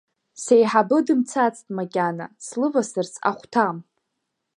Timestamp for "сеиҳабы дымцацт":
0.43-1.65